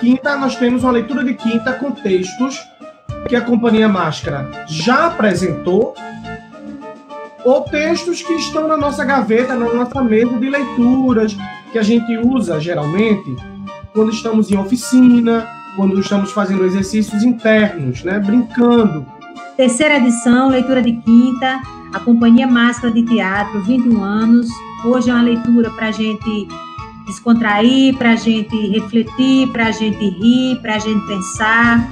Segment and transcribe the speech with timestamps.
[0.00, 2.66] quinta, nós temos uma leitura de quinta com textos
[3.28, 5.94] que a Companhia Máscara já apresentou
[7.44, 11.36] ou textos que estão na nossa gaveta, na nossa mesa de leituras,
[11.70, 13.36] que a gente usa geralmente
[13.92, 15.46] quando estamos em oficina,
[15.76, 19.06] quando estamos fazendo exercícios internos, né, brincando.
[19.56, 21.60] Terceira edição, leitura de quinta,
[21.92, 24.48] a Companhia Máscara de Teatro, 21 anos.
[24.84, 26.48] Hoje é uma leitura para a gente
[27.10, 31.88] descontrair, para a gente refletir, para a gente rir, para a gente pensar.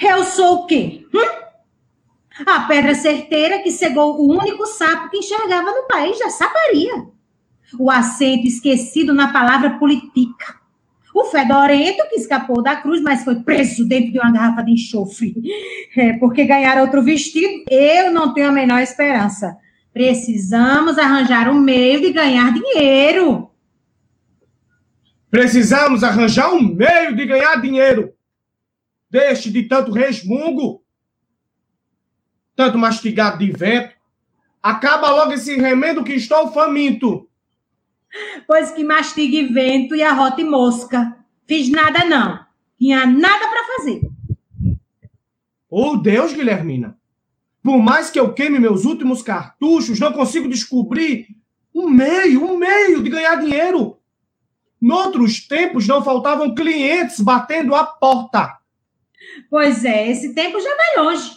[0.00, 1.06] Eu sou o quê?
[1.14, 1.38] Hum?
[2.46, 7.06] A pedra certeira que cegou o único sapo que enxergava no país da saparia.
[7.78, 10.57] O acento esquecido na palavra politica.
[11.18, 15.34] O fedorento que escapou da cruz, mas foi preso dentro de uma garrafa de enxofre.
[15.96, 19.56] É, porque ganhar outro vestido, eu não tenho a menor esperança.
[19.92, 23.50] Precisamos arranjar um meio de ganhar dinheiro.
[25.28, 28.14] Precisamos arranjar um meio de ganhar dinheiro.
[29.10, 30.84] Deixe de tanto resmungo,
[32.54, 33.92] tanto mastigado de vento.
[34.62, 37.27] Acaba logo esse remendo que estou faminto.
[38.46, 41.16] Pois que mastigue vento e arrote mosca.
[41.46, 42.40] Fiz nada, não.
[42.78, 44.00] Tinha nada para fazer.
[45.70, 46.96] Oh, Deus, Guilhermina.
[47.62, 51.26] Por mais que eu queime meus últimos cartuchos, não consigo descobrir
[51.74, 53.98] um meio, um meio de ganhar dinheiro.
[54.80, 58.58] Noutros tempos não faltavam clientes batendo a porta.
[59.50, 61.30] Pois é, esse tempo já vai longe.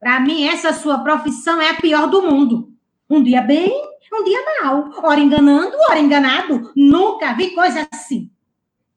[0.00, 2.72] Para mim, essa sua profissão é a pior do mundo.
[3.08, 3.72] Um dia bem,
[4.12, 4.90] um dia mal.
[5.02, 6.70] Ora enganando, ora enganado.
[6.76, 8.30] Nunca vi coisa assim.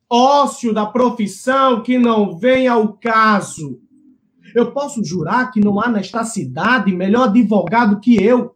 [0.09, 3.79] Ócio da profissão que não vem ao caso.
[4.53, 8.55] Eu posso jurar que não há nesta cidade melhor advogado que eu.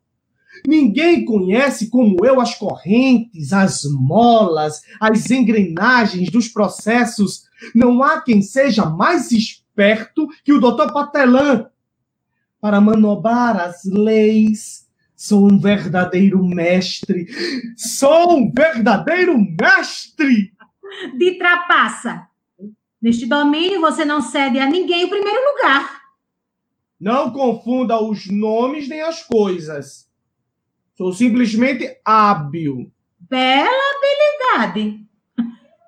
[0.67, 7.43] Ninguém conhece como eu as correntes, as molas, as engrenagens dos processos.
[7.73, 11.67] Não há quem seja mais esperto que o doutor Patelã
[12.61, 14.88] para manobrar as leis,
[15.19, 17.27] Sou um verdadeiro mestre.
[17.75, 20.53] Sou um verdadeiro mestre!
[21.17, 22.25] De trapaça.
[23.01, 25.99] Neste domínio você não cede a ninguém o primeiro lugar.
[26.97, 30.09] Não confunda os nomes nem as coisas.
[30.95, 32.89] Sou simplesmente hábil.
[33.19, 33.67] Bela
[34.47, 35.05] habilidade.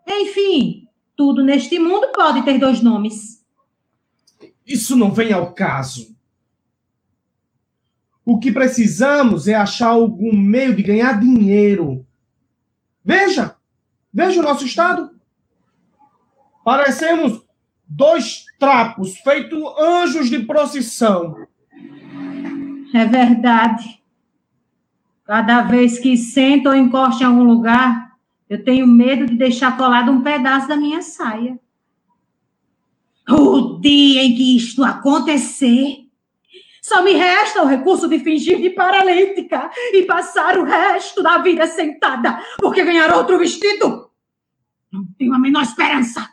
[0.10, 3.42] Enfim, tudo neste mundo pode ter dois nomes.
[4.68, 6.14] Isso não vem ao caso.
[8.32, 12.08] O que precisamos é achar algum meio de ganhar dinheiro.
[13.04, 13.58] Veja,
[14.14, 15.12] veja o nosso estado.
[16.64, 17.46] Parecemos
[17.86, 21.46] dois trapos feitos anjos de procissão.
[22.94, 24.02] É verdade.
[25.26, 28.16] Cada vez que sento ou encosto em algum lugar,
[28.50, 31.60] eu tenho medo de deixar colado um pedaço da minha saia.
[33.30, 36.10] O dia em que isto acontecer,
[36.82, 41.68] só me resta o recurso de fingir de paralítica e passar o resto da vida
[41.68, 44.10] sentada, porque ganhar outro vestido
[44.92, 46.28] não tenho a menor esperança.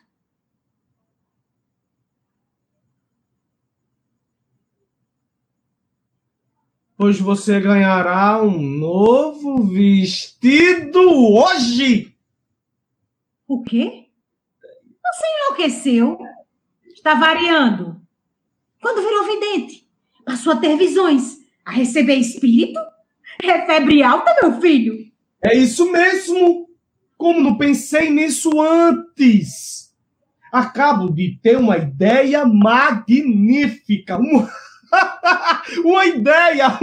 [6.96, 10.98] Pois você ganhará um novo vestido
[11.32, 12.12] hoje.
[13.46, 14.08] O quê?
[14.60, 16.18] Você enlouqueceu?
[16.86, 18.00] Está variando.
[18.80, 19.87] Quando virou vidente?
[20.28, 22.78] Passou a ter visões, a receber espírito?
[23.42, 24.94] É febre alta, meu filho?
[25.42, 26.68] É isso mesmo!
[27.16, 29.92] Como não pensei nisso antes?
[30.52, 34.18] Acabo de ter uma ideia magnífica.
[34.18, 34.48] Uma,
[35.84, 36.78] uma ideia,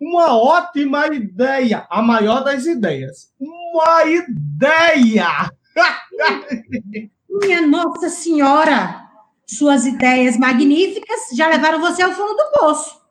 [0.00, 1.86] uma ótima ideia.
[1.88, 3.32] A maior das ideias.
[3.38, 5.50] Uma ideia!
[7.30, 9.11] Minha Nossa Senhora!
[9.46, 13.02] Suas ideias magníficas já levaram você ao fundo do poço.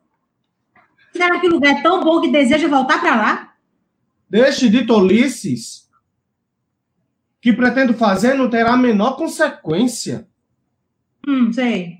[1.12, 3.54] Será que o lugar é tão bom que deseja voltar para lá?
[4.28, 5.90] Deixe de tolices.
[7.40, 10.28] Que pretendo fazer não terá a menor consequência.
[11.26, 11.98] Hum, sei.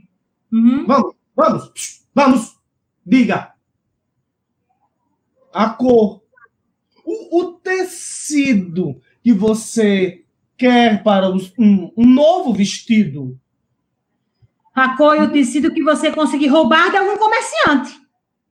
[0.51, 0.87] Uhum.
[0.87, 2.57] Vamos, vamos, vamos.
[3.05, 3.53] Diga.
[5.53, 6.23] A cor.
[7.05, 10.25] O, o tecido que você
[10.57, 13.39] quer para um, um novo vestido.
[14.75, 18.01] E o tecido que você conseguir roubar de algum comerciante.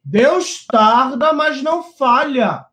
[0.03, 2.65] Deus tarda, mas não falha.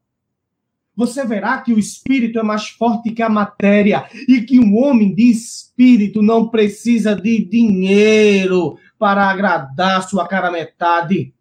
[0.95, 5.15] Você verá que o espírito é mais forte que a matéria e que um homem
[5.15, 11.33] de espírito não precisa de dinheiro para agradar sua cara metade.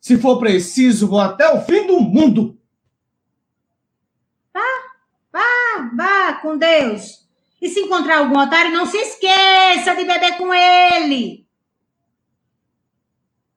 [0.00, 2.58] Se for preciso, vou até o fim do mundo.
[5.30, 7.21] Vá, vá com Deus.
[7.62, 11.46] E se encontrar algum otário, não se esqueça de beber com ele.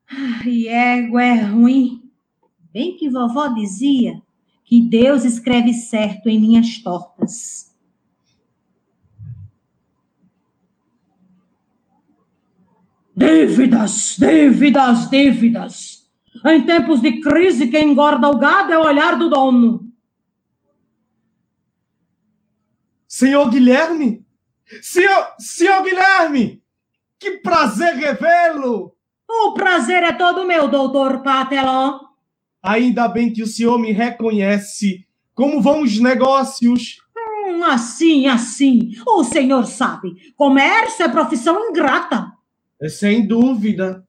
[0.08, 2.04] Ai, égua é ruim.
[2.72, 4.22] Bem que vovó dizia
[4.64, 7.76] que Deus escreve certo em minhas tortas.
[13.18, 16.12] Dívidas, dívidas, dívidas.
[16.46, 19.85] Em tempos de crise, quem engorda o gado é o olhar do dono.
[23.16, 24.26] Senhor Guilherme?
[24.82, 26.62] Senhor, senhor Guilherme!
[27.18, 28.94] Que prazer revê-lo!
[29.26, 31.98] O prazer é todo meu, doutor Patelon.
[32.62, 35.08] Ainda bem que o senhor me reconhece.
[35.34, 36.98] Como vão os negócios?
[37.18, 38.92] Hum, assim, assim.
[39.08, 42.34] O senhor sabe, comércio é profissão ingrata.
[42.82, 44.06] É, sem dúvida.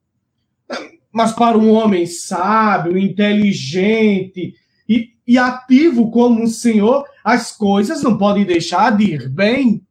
[1.13, 4.57] Mas para um homem sábio, inteligente
[4.89, 9.85] e, e ativo como o senhor, as coisas não podem deixar de ir bem.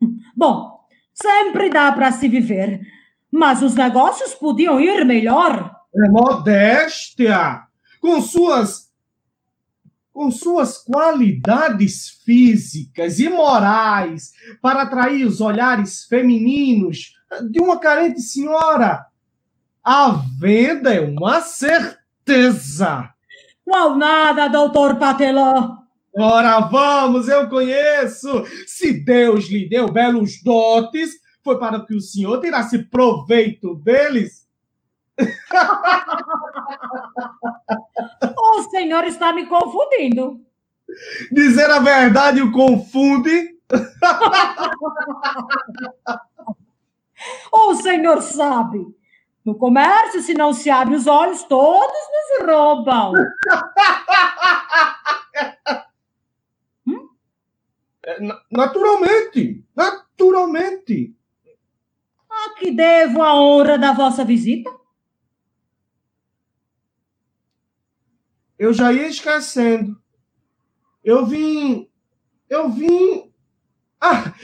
[0.36, 0.80] Bom,
[1.12, 2.80] sempre dá para se viver,
[3.30, 5.74] mas os negócios podiam ir melhor.
[5.94, 7.62] É modéstia,
[8.00, 8.92] com suas
[10.12, 14.30] com suas qualidades físicas e morais
[14.62, 17.14] para atrair os olhares femininos
[17.50, 19.04] de uma carente senhora.
[19.82, 23.13] A venda é uma certeza.
[23.64, 25.78] Qual nada, doutor Pateló.
[26.16, 28.44] Ora, vamos, eu conheço.
[28.66, 31.12] Se Deus lhe deu belos dotes,
[31.42, 34.44] foi para que o senhor tirasse proveito deles.
[38.38, 40.40] o senhor está me confundindo.
[41.32, 43.54] Dizer a verdade o confunde.
[47.52, 48.84] o senhor sabe.
[49.44, 51.92] No comércio, se não se abre os olhos, todos
[52.38, 53.12] nos roubam.
[56.88, 57.10] hum?
[58.50, 61.14] Naturalmente, naturalmente.
[62.30, 64.70] A que devo a honra da vossa visita?
[68.58, 70.00] Eu já ia esquecendo.
[71.02, 71.90] Eu vim.
[72.48, 73.33] Eu vim.
[74.06, 74.34] Ah,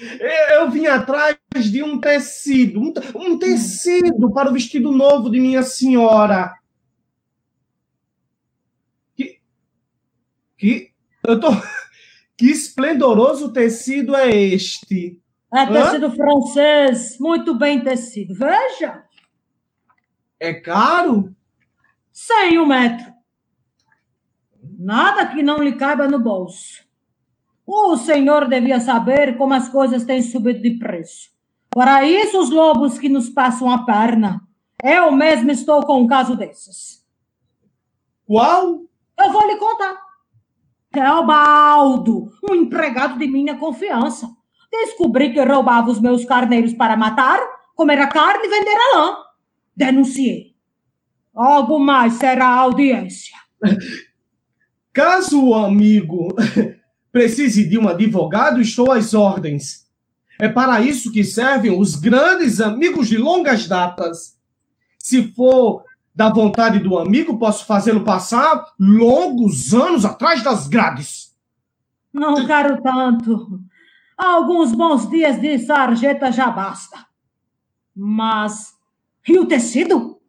[0.55, 1.37] eu vim atrás
[1.71, 2.81] de um tecido.
[2.81, 6.55] Um, um tecido para o vestido novo de minha senhora.
[9.15, 9.39] Que.
[10.57, 10.93] Que.
[11.23, 11.49] Eu tô.
[12.39, 15.21] Que esplendoroso tecido é este?
[15.55, 16.11] É tecido Hã?
[16.11, 18.35] francês, muito bem tecido.
[18.35, 19.05] Veja.
[20.41, 21.37] É caro?
[22.11, 23.13] Sem um metro.
[24.79, 26.83] Nada que não lhe caiba no bolso.
[27.73, 31.31] O senhor devia saber como as coisas têm subido de preço.
[31.71, 34.41] Para isso, os lobos que nos passam a perna.
[34.83, 37.07] Eu mesmo estou com um caso desses.
[38.27, 38.81] Qual?
[39.17, 39.95] Eu vou lhe contar.
[40.97, 44.29] É o Baldo, um empregado de minha confiança.
[44.69, 47.39] Descobri que roubava os meus carneiros para matar,
[47.77, 49.17] comer a carne e vender a lã.
[49.77, 50.57] Denunciei.
[51.33, 53.37] Algo mais será a audiência.
[54.93, 56.35] Caso o amigo
[57.13, 59.89] precise de um advogado, estou às ordens.
[60.39, 64.39] É para isso que servem os grandes amigos de longas datas.
[64.99, 65.85] Se for
[66.15, 71.35] da vontade do amigo, posso fazê-lo passar longos anos atrás das grades.
[72.13, 73.61] Não quero tanto.
[74.17, 77.07] Alguns bons dias de sarjeta já basta.
[77.95, 78.75] Mas.
[79.29, 80.20] E o tecido?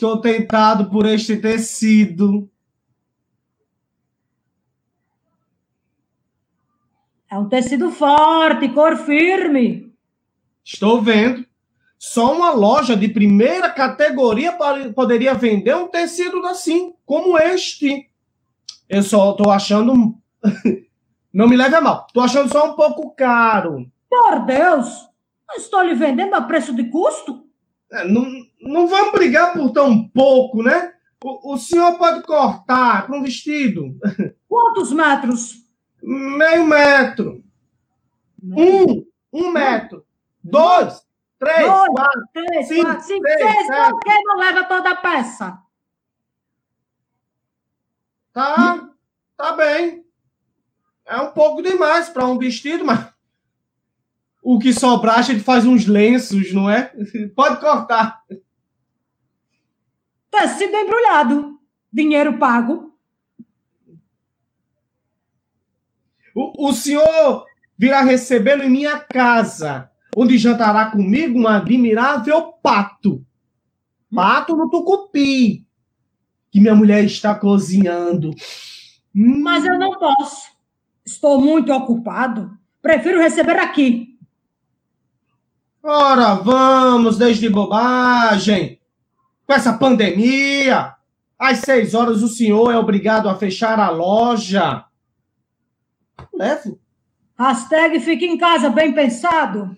[0.00, 2.50] Estou tentado por este tecido.
[7.30, 9.92] É um tecido forte, cor firme.
[10.64, 11.44] Estou vendo.
[11.98, 14.56] Só uma loja de primeira categoria
[14.94, 18.08] poderia vender um tecido assim, como este.
[18.88, 20.14] Eu só estou achando.
[21.30, 22.06] Não me leve a mal.
[22.06, 23.86] Estou achando só um pouco caro.
[24.08, 25.10] Por Deus!
[25.58, 27.44] Estou lhe vendendo a preço de custo?
[27.92, 28.24] É, não,
[28.60, 30.92] não vamos brigar por tão pouco, né?
[31.22, 33.96] O, o senhor pode cortar para um vestido.
[34.48, 35.64] Quantos metros?
[36.02, 37.44] Meio metro.
[38.42, 40.04] Um, um metro.
[40.42, 41.06] Dois,
[41.38, 43.90] três, Dois, quatro, três, cinco, quatro, cinco, seis, seis sete.
[43.90, 45.58] Por que não leva toda a peça?
[48.32, 48.88] Tá,
[49.36, 50.04] tá bem.
[51.04, 53.12] É um pouco demais para um vestido, mas
[54.42, 56.92] o que sobrar a gente faz uns lenços, não é?
[57.34, 58.22] Pode cortar.
[60.30, 61.58] Tecido tá embrulhado.
[61.92, 62.94] Dinheiro pago.
[66.34, 67.44] O, o senhor
[67.76, 73.24] virá recebê-lo em minha casa, onde jantará comigo um admirável pato.
[74.14, 75.66] Pato no tucupi.
[76.50, 78.30] que minha mulher está cozinhando.
[79.12, 80.50] Mas eu não posso.
[81.04, 82.56] Estou muito ocupado.
[82.82, 84.18] Prefiro receber aqui.
[85.82, 88.79] Ora, vamos, desde bobagem.
[89.50, 90.94] Com essa pandemia,
[91.36, 94.84] às seis horas o senhor é obrigado a fechar a loja.
[96.32, 96.78] Levo.
[97.36, 99.74] Hashtag fica em casa bem pensado.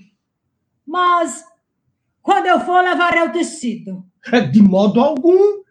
[0.86, 1.42] Mas
[2.20, 4.04] quando eu for, levarei o tecido.
[4.30, 5.62] É, de modo algum.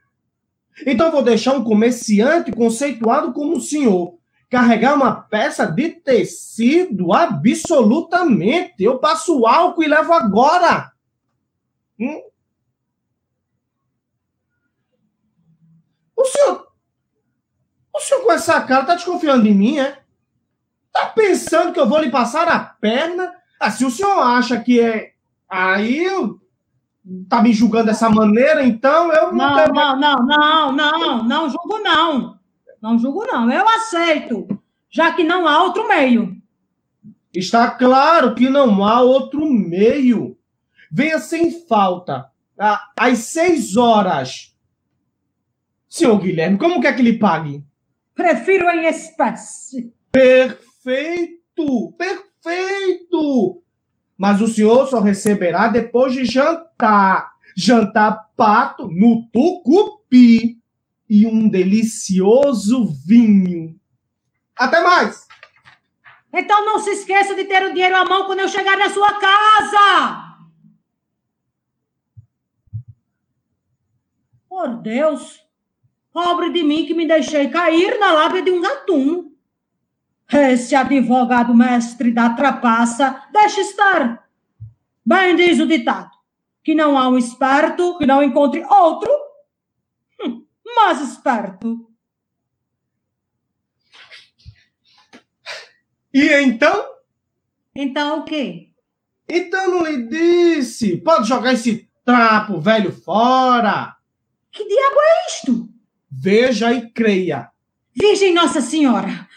[0.83, 4.17] Então vou deixar um comerciante conceituado como o senhor
[4.49, 8.83] carregar uma peça de tecido absolutamente.
[8.83, 10.91] Eu passo álcool e levo agora.
[11.99, 12.30] Hum?
[16.21, 16.67] O senhor.
[17.93, 19.99] O senhor com essa cara tá desconfiando de mim, é?
[20.93, 23.33] Tá pensando que eu vou lhe passar a perna?
[23.59, 25.13] Ah, se o senhor acha que é.
[25.49, 26.39] Aí eu
[27.27, 29.55] tá me julgando dessa maneira, então eu não.
[29.55, 32.39] Não, não, não, não, não, não julgo, não.
[32.81, 33.51] Não julgo, não.
[33.51, 34.47] Eu aceito,
[34.89, 36.35] já que não há outro meio.
[37.33, 40.37] Está claro que não há outro meio.
[40.91, 42.29] Venha sem falta.
[42.97, 44.50] Às seis horas.
[45.91, 47.65] Senhor Guilherme, como quer que lhe pague?
[48.15, 49.93] Prefiro em espécie.
[50.09, 51.91] Perfeito!
[51.97, 53.61] Perfeito!
[54.17, 57.33] Mas o senhor só receberá depois de jantar.
[57.57, 60.57] Jantar pato no tucupi
[61.09, 63.77] e um delicioso vinho.
[64.55, 65.27] Até mais!
[66.31, 69.19] Então não se esqueça de ter o dinheiro à mão quando eu chegar na sua
[69.19, 70.37] casa!
[74.47, 75.40] Por Deus!
[76.13, 79.31] Pobre de mim que me deixei cair na lábia de um gatuno.
[80.31, 84.27] Esse advogado mestre da trapaça, deixa estar.
[85.05, 86.11] Bem diz o ditado,
[86.63, 89.11] que não há um esperto que não encontre outro
[90.75, 91.87] mas esperto.
[96.13, 96.95] E então?
[97.73, 98.73] Então o quê?
[99.29, 100.97] Então não lhe disse.
[100.97, 103.95] Pode jogar esse trapo velho fora.
[104.51, 105.70] Que diabo é isto?
[106.21, 107.49] Veja e creia.
[107.99, 109.27] Virgem Nossa Senhora,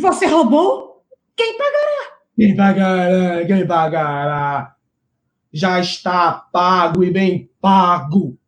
[0.00, 1.04] você roubou?
[1.36, 2.16] Quem pagará?
[2.36, 3.46] Quem pagará?
[3.46, 4.76] Quem pagará?
[5.52, 8.38] Já está pago e bem pago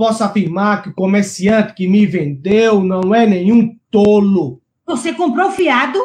[0.00, 4.62] posso afirmar que o comerciante que me vendeu não é nenhum tolo.
[4.86, 5.98] Você comprou fiado?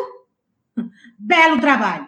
[1.18, 2.08] Belo trabalho.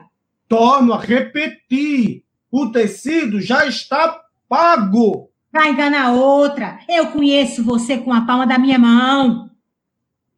[0.49, 4.19] Torno a repetir: o tecido já está
[4.49, 5.31] pago.
[5.57, 6.79] Vai enganar outra.
[6.87, 9.49] Eu conheço você com a palma da minha mão.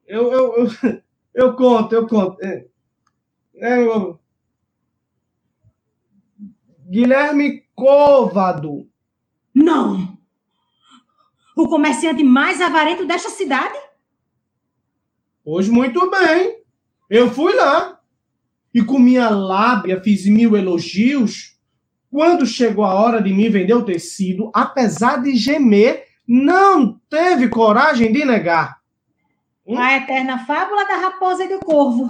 [0.08, 1.02] Eu, eu, eu,
[1.36, 2.38] eu conto, eu conto.
[2.42, 2.66] É,
[3.58, 4.18] é, eu...
[6.90, 8.90] Guilherme Covado.
[9.54, 10.18] Não!
[11.54, 13.78] o comerciante mais avarento desta cidade?
[15.44, 16.64] Pois muito bem.
[17.10, 18.00] Eu fui lá.
[18.74, 21.59] E com minha lábia fiz mil elogios.
[22.12, 28.12] Quando chegou a hora de me vender o tecido, apesar de gemer, não teve coragem
[28.12, 28.80] de negar.
[29.66, 29.78] Hum?
[29.78, 32.10] A eterna fábula da raposa e do corvo.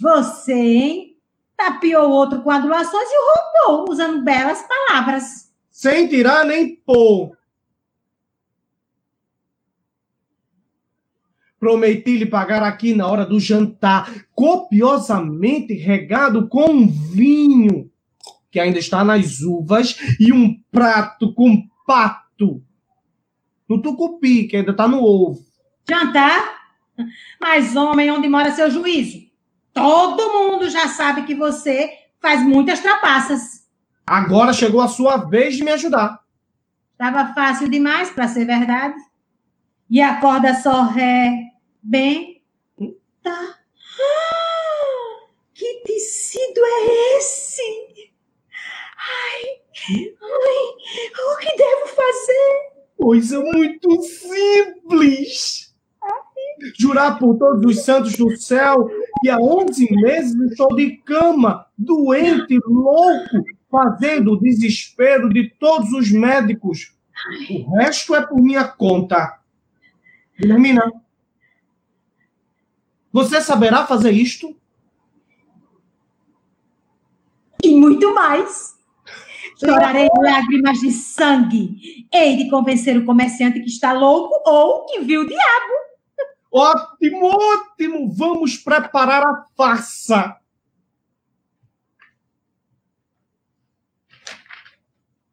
[0.00, 1.16] Você, hein?
[1.56, 5.52] Tapiou o outro com adulações e o roubou, usando belas palavras.
[5.70, 7.36] Sem tirar nem pôr.
[11.60, 17.88] Prometi lhe pagar aqui na hora do jantar, copiosamente regado com vinho,
[18.52, 22.62] que ainda está nas uvas, e um prato com pato.
[23.68, 25.44] No tucupi, que ainda está no ovo.
[25.88, 26.60] Jantar?
[27.40, 29.18] Mas, homem, onde mora seu juízo?
[29.72, 31.90] Todo mundo já sabe que você
[32.20, 33.66] faz muitas trapaças.
[34.06, 36.20] Agora chegou a sua vez de me ajudar.
[36.92, 38.94] Estava fácil demais para ser verdade.
[39.90, 41.52] E a corda só ré,
[41.84, 42.40] Bem,
[43.24, 43.58] tá.
[43.98, 47.91] Ah, que tecido é esse?
[49.02, 49.42] Ai,
[49.88, 52.72] ai, o que devo fazer?
[52.96, 55.74] Coisa muito simples.
[56.78, 58.88] Jurar por todos os santos do céu
[59.20, 66.12] que há 11 meses estou de cama, doente, louco, fazendo o desespero de todos os
[66.12, 66.94] médicos.
[67.50, 69.40] O resto é por minha conta.
[70.40, 70.92] Termina.
[73.12, 74.56] Você saberá fazer isto?
[77.62, 78.76] E muito mais.
[79.64, 82.08] Chorarei lágrimas de sangue.
[82.12, 85.72] Hei de convencer o comerciante que está louco ou que viu o diabo.
[86.50, 88.12] Ótimo, ótimo!
[88.12, 90.36] Vamos preparar a farsa.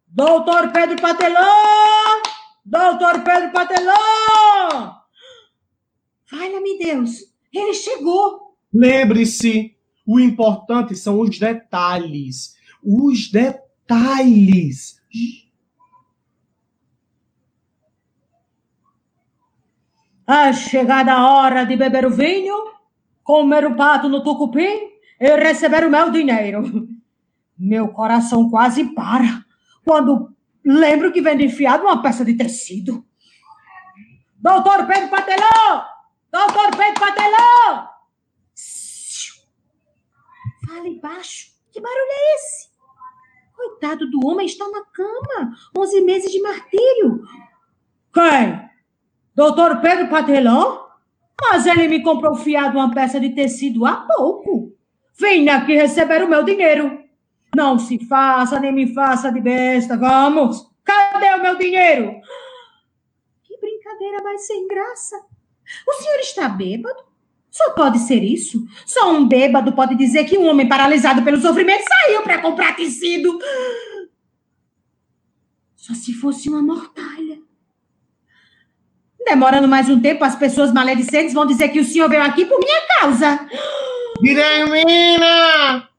[0.08, 2.22] Doutor Pedro Patelão!
[2.64, 4.96] Doutor Pedro Patelão!
[6.32, 7.22] Valha-me Deus,
[7.52, 8.56] ele chegou.
[8.72, 12.56] Lembre-se, o importante são os detalhes.
[12.84, 13.69] Os detalhes.
[20.28, 22.56] É chegada a hora de beber o vinho,
[23.24, 26.88] comer o pato no tucupim e receber o meu dinheiro.
[27.58, 29.44] Meu coração quase para
[29.84, 33.04] quando lembro que vende enfiado uma peça de tecido.
[34.38, 35.84] Doutor Pedro Patelão!
[36.32, 37.90] Doutor Pedro Patelão!
[40.68, 41.50] Fale baixo.
[41.72, 42.69] Que barulho é esse?
[43.60, 45.54] Coitado do homem, está na cama.
[45.78, 47.22] Onze meses de martírio.
[48.14, 48.70] Quem?
[49.36, 50.88] Doutor Pedro Patelão?
[51.42, 54.74] Mas ele me comprou fiado uma peça de tecido há pouco.
[55.20, 57.04] Vem aqui receber o meu dinheiro.
[57.54, 59.98] Não se faça, nem me faça de besta.
[59.98, 60.72] Vamos.
[60.86, 62.14] Cadê o meu dinheiro?
[63.44, 65.18] Que brincadeira mais sem graça.
[65.86, 67.09] O senhor está bêbado?
[67.52, 68.64] Só pode ser isso.
[68.86, 73.40] Só um bêbado pode dizer que um homem paralisado pelo sofrimento saiu para comprar tecido.
[75.76, 77.40] Só se fosse uma mortalha.
[79.26, 82.60] Demorando mais um tempo, as pessoas maledicentes vão dizer que o senhor veio aqui por
[82.60, 83.48] minha causa.
[84.22, 85.90] Guilhermina!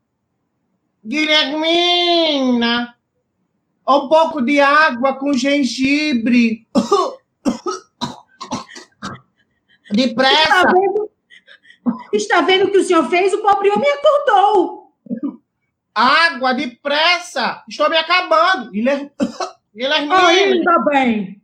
[1.05, 2.95] Guilhermina!
[3.89, 6.67] Um pouco de água com gengibre.
[9.93, 10.73] Depressa!
[10.73, 11.11] Vendo?
[12.13, 13.33] Está vendo o que o senhor fez?
[13.33, 14.81] O pobre homem acordou.
[15.95, 17.63] Água, depressa!
[17.69, 18.71] Estou me acabando!
[18.71, 19.11] Guilherme...
[19.75, 20.27] Guilhermina!
[20.27, 21.43] Ainda bem.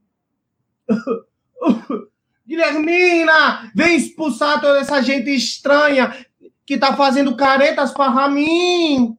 [2.46, 3.70] Guilhermina!
[3.74, 6.26] Vem expulsar toda essa gente estranha
[6.64, 9.16] que tá fazendo caretas para mim!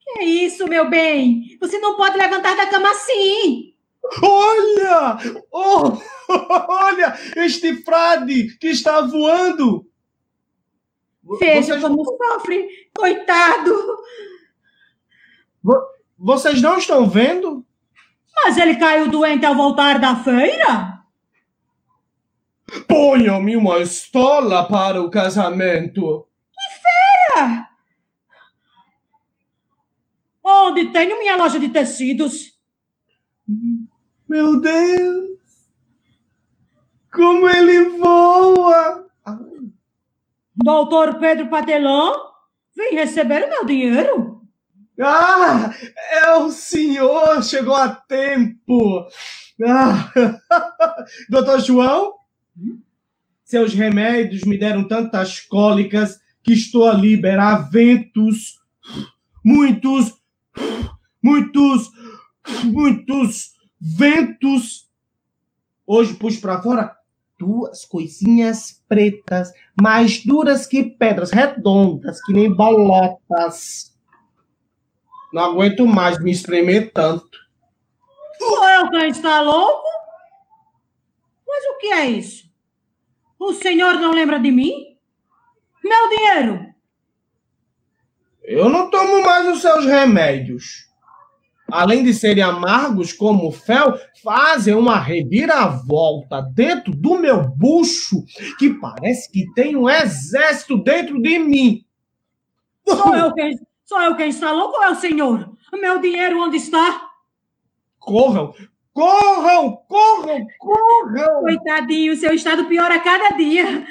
[0.00, 1.56] Que é isso, meu bem?
[1.60, 3.74] Você não pode levantar da cama assim.
[4.22, 5.18] Olha!
[5.52, 5.98] Oh,
[6.68, 7.16] olha!
[7.36, 9.89] Este frade que está voando!
[11.38, 12.68] Veja Vocês- como sofre.
[12.96, 13.98] Coitado.
[15.62, 15.86] Vo-
[16.18, 17.64] Vocês não estão vendo?
[18.44, 20.98] Mas ele caiu doente ao voltar da feira?
[22.88, 26.26] Ponham-me uma estola para o casamento.
[30.42, 32.58] Onde tenho minha loja de tecidos?
[34.28, 35.30] Meu Deus!
[37.12, 39.08] Como ele voa!
[40.62, 42.14] Doutor Pedro Patelão?
[42.76, 44.42] Vem receber o meu dinheiro?
[45.00, 45.72] Ah,
[46.12, 49.06] é o senhor, chegou a tempo.
[49.66, 50.12] Ah.
[51.30, 52.12] Doutor João,
[53.42, 58.60] seus remédios me deram tantas cólicas que estou a liberar ventos,
[59.42, 60.12] muitos,
[61.22, 61.90] muitos,
[62.64, 64.90] muitos ventos.
[65.86, 66.99] Hoje pus para fora
[67.40, 69.50] duas coisinhas pretas,
[69.80, 73.96] mais duras que pedras, redondas, que nem bolotas.
[75.32, 77.38] Não aguento mais me espremer tanto.
[78.40, 79.88] Eu quem está louco?
[81.48, 82.50] Mas o que é isso?
[83.38, 84.98] O senhor não lembra de mim?
[85.82, 86.66] Meu dinheiro!
[88.42, 90.89] Eu não tomo mais os seus remédios.
[91.72, 98.24] Além de serem amargos como fel, fazem uma reviravolta dentro do meu bucho
[98.58, 101.84] que parece que tem um exército dentro de mim.
[102.86, 105.50] Sou eu quem, sou eu quem está louco ou é o senhor?
[105.72, 107.08] Meu dinheiro onde está?
[107.98, 108.52] Corram,
[108.92, 111.40] corram, corram, corram!
[111.42, 113.86] Coitadinho, seu estado piora a cada dia.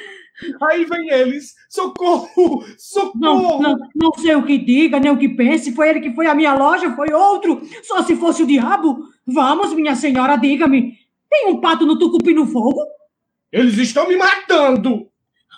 [0.63, 1.56] Aí vem eles.
[1.69, 3.13] Socorro, socorro!
[3.19, 5.71] Não, não, não sei o que diga, nem o que pense.
[5.71, 7.62] Foi ele que foi à minha loja, foi outro.
[7.84, 8.99] Só se fosse o diabo.
[9.25, 10.93] Vamos, minha senhora, diga-me.
[11.30, 12.82] Tem um pato no tucupi no fogo?
[13.52, 15.08] Eles estão me matando!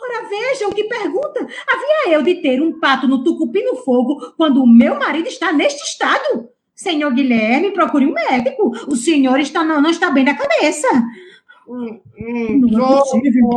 [0.02, 1.40] Ora, vejam que pergunta.
[1.40, 5.54] Havia eu de ter um pato no tucupi no fogo quando o meu marido está
[5.54, 6.50] neste estado?
[6.74, 8.72] Senhor Guilherme, procure um médico.
[8.88, 10.88] O senhor está, não, não está bem da cabeça.
[11.72, 13.50] Não é possível.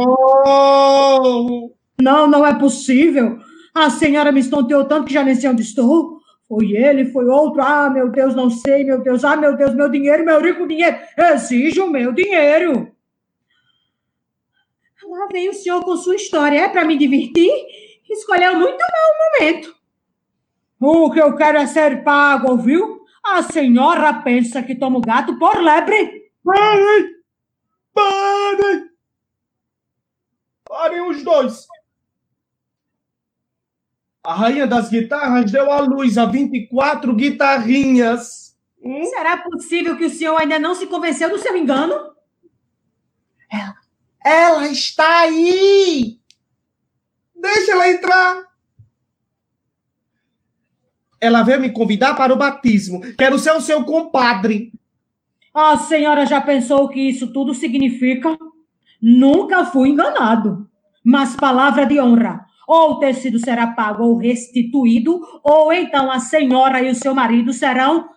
[2.00, 3.38] Não, não é possível.
[3.74, 6.20] A senhora me estonteou tanto que já nem sei onde estou.
[6.48, 7.60] Foi ele, foi outro.
[7.62, 9.24] Ah, meu Deus, não sei, meu Deus.
[9.24, 10.96] Ah, meu Deus, meu dinheiro, meu rico dinheiro.
[11.16, 12.92] Exijo o meu dinheiro.
[15.08, 16.60] Lá vem o senhor com sua história.
[16.60, 17.50] É para me divertir?
[18.08, 19.74] Escolheu muito mau momento.
[20.80, 23.00] O que eu quero é ser pago, ouviu?
[23.24, 26.30] A senhora pensa que tomo gato por lebre.
[26.44, 27.13] Parem!
[27.94, 28.90] Parem!
[30.64, 31.66] Parem os dois!
[34.22, 38.56] A rainha das guitarras deu à luz a 24 guitarrinhas.
[38.82, 39.04] Hum?
[39.04, 42.14] Será possível que o senhor ainda não se convenceu do seu engano?
[44.24, 46.18] Ela está aí!
[47.36, 48.42] Deixa ela entrar!
[51.20, 53.00] Ela veio me convidar para o batismo.
[53.16, 54.72] Quero ser o seu compadre.
[55.54, 58.36] A senhora já pensou o que isso tudo significa?
[59.00, 60.68] Nunca fui enganado.
[61.04, 62.44] Mas palavra de honra.
[62.66, 67.52] Ou o tecido será pago ou restituído, ou então a senhora e o seu marido
[67.52, 68.08] serão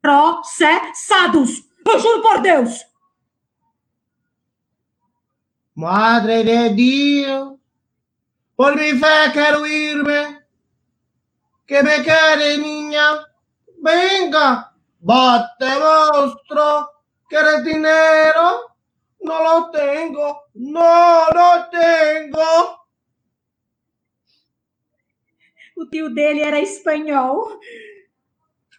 [0.00, 1.64] processados.
[1.84, 2.86] Eu juro por Deus.
[5.74, 7.58] Madre de Dio,
[8.56, 10.38] por mi fe quiero irme.
[11.66, 13.24] Que me quede, niña.
[13.82, 14.69] Venga,
[15.00, 16.88] bate monstruo.
[17.28, 18.74] ¿Quieres dinero?
[19.20, 20.42] No lo tengo.
[20.54, 22.78] No lo tengo.
[25.76, 27.58] O tio dele era espanhol.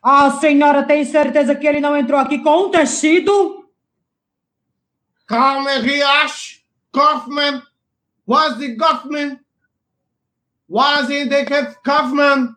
[0.04, 3.70] A senhora tem certeza que ele não entrou aqui com um tecido?
[5.28, 7.64] Come Riash, Kaufman.
[8.28, 9.40] Was the Kaufman?
[10.68, 11.46] Was in the
[11.84, 12.56] Kaufman?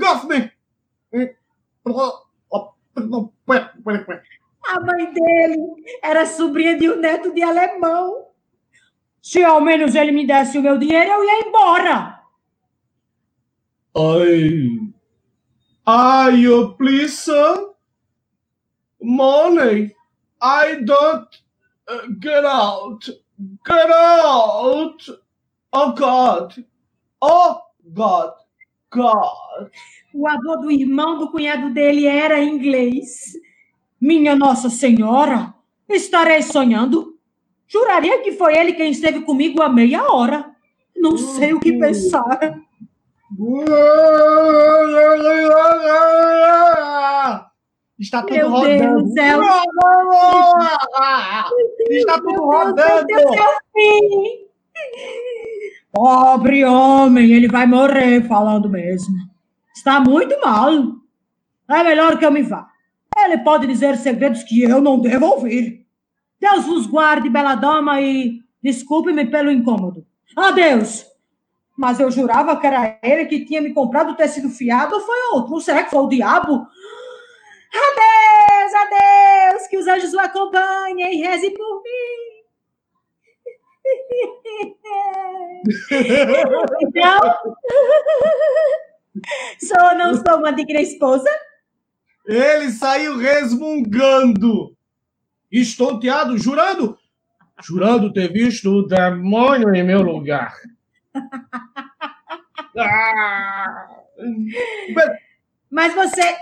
[0.00, 0.50] Kaufman.
[4.66, 5.58] A mãe dele
[6.02, 8.28] era sobrinha de um neto de alemão.
[9.22, 12.20] Se ao menos ele me desse o meu dinheiro, eu ia embora.
[13.96, 14.92] I,
[15.86, 17.30] are you please?
[19.00, 19.94] Money.
[20.40, 21.28] I don't
[21.88, 23.04] uh, get out.
[23.66, 25.02] Get out.
[25.72, 26.64] Oh God.
[27.22, 28.34] Oh God.
[28.94, 29.68] God.
[30.14, 33.32] O avô do irmão do cunhado dele era inglês.
[34.00, 35.52] Minha Nossa Senhora,
[35.88, 37.18] estarei sonhando?
[37.66, 40.54] Juraria que foi ele quem esteve comigo há meia hora.
[40.96, 42.38] Não sei o que pensar.
[47.98, 48.78] Está tudo Meu rodando.
[48.78, 49.40] Deus céu.
[51.90, 53.06] Está tudo rodando.
[53.06, 54.44] meu Deus, meu fim.
[55.94, 59.14] Pobre homem, ele vai morrer falando mesmo.
[59.72, 60.72] Está muito mal.
[61.70, 62.66] É melhor que eu me vá.
[63.16, 65.86] Ele pode dizer segredos que eu não devo ouvir.
[66.40, 70.04] Deus vos guarde, bela dama, e desculpe-me pelo incômodo.
[70.36, 71.06] Adeus.
[71.78, 75.18] Mas eu jurava que era ele que tinha me comprado o tecido fiado ou foi
[75.32, 75.54] outro?
[75.54, 76.66] Ou será que foi o diabo?
[77.72, 82.33] Adeus, adeus, que os anjos o acompanhem e reze por mim.
[86.80, 87.20] Então,
[89.60, 91.28] sou ou não sou uma digna esposa?
[92.26, 94.74] Ele saiu resmungando,
[95.52, 96.98] estonteado, jurando,
[97.62, 100.54] jurando ter visto o demônio em meu lugar.
[102.76, 103.86] Ah.
[105.70, 106.36] Mas você.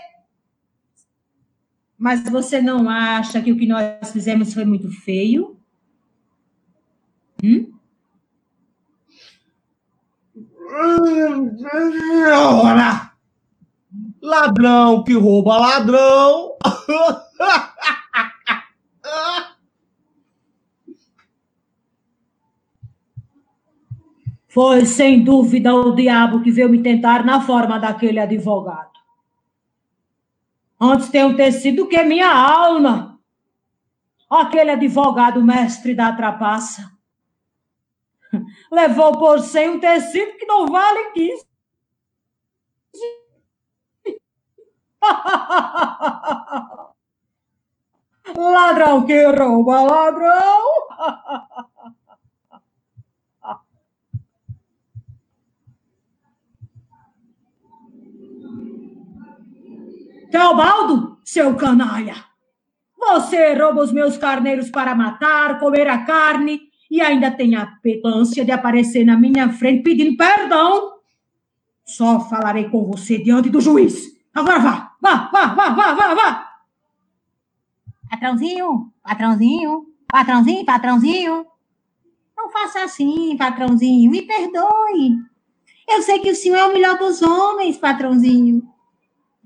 [1.98, 5.61] Mas você não acha que o que nós fizemos foi muito feio?
[7.42, 7.72] Hum?
[12.64, 13.12] Ora!
[14.22, 16.56] Ladrão que rouba ladrão.
[24.48, 28.92] Foi sem dúvida o diabo que veio me tentar na forma daquele advogado.
[30.78, 33.18] Antes tenho ter sido que minha alma.
[34.30, 36.91] Aquele advogado mestre da trapaça.
[38.72, 41.44] Levou por sem um tecido que não vale quinze.
[48.34, 50.62] Ladrão que rouba ladrão.
[60.30, 62.24] Teobaldo, seu canalha,
[62.96, 68.44] você rouba os meus carneiros para matar, comer a carne e ainda tem a petância
[68.44, 70.98] de aparecer na minha frente pedindo perdão.
[71.86, 74.14] Só falarei com você diante do juiz.
[74.34, 76.52] Agora vá, vá, vá, vá, vá, vá, vá.
[78.10, 81.46] Patrãozinho, patrãozinho, patrãozinho, patrãozinho.
[82.36, 85.16] Não faça assim, patrãozinho, me perdoe.
[85.88, 88.68] Eu sei que o senhor é o melhor dos homens, patrãozinho.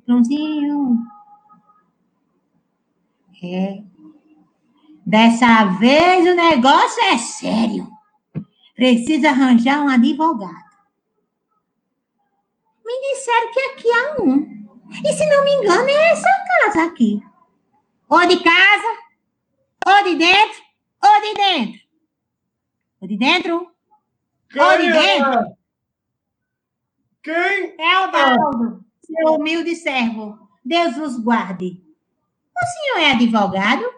[0.01, 0.99] Patrãozinho.
[3.41, 3.85] É.
[5.07, 7.89] Dessa vez o negócio é sério.
[8.75, 10.67] Precisa arranjar um advogado.
[12.85, 14.67] Me disseram que aqui há um.
[15.05, 17.23] E se não me engano, é essa casa aqui.
[18.09, 18.99] Ou de casa,
[19.87, 20.63] ou de dentro,
[21.05, 21.81] ou de dentro.
[23.01, 23.55] Ou de dentro?
[24.57, 25.57] Ou de dentro?
[27.23, 27.77] Quem?
[27.79, 30.37] É o Daldo, seu humilde servo.
[30.65, 31.81] Deus vos guarde.
[32.57, 33.96] O senhor é advogado?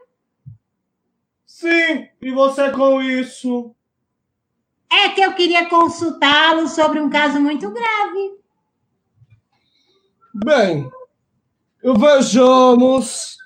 [1.59, 3.75] Sim, e você com isso?
[4.89, 8.39] É que eu queria consultá-lo sobre um caso muito grave.
[10.33, 10.89] Bem,
[11.83, 13.37] vejamos.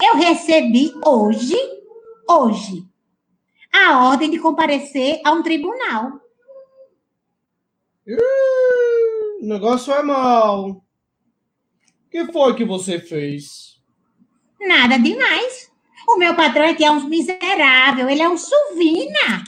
[0.00, 1.56] Eu recebi hoje,
[2.30, 2.88] hoje,
[3.72, 6.12] a ordem de comparecer a um tribunal.
[8.06, 10.70] O negócio é mau.
[10.70, 10.82] O
[12.08, 13.82] que foi que você fez?
[14.60, 15.67] Nada demais.
[16.08, 19.44] O meu patrão aqui é um miserável, ele é um suvina.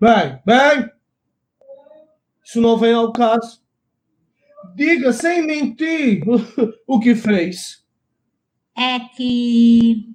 [0.00, 0.88] Bem, bem.
[2.44, 3.60] Isso não vem ao caso.
[4.76, 6.22] Diga sem mentir
[6.86, 7.84] o que fez.
[8.78, 10.14] É que.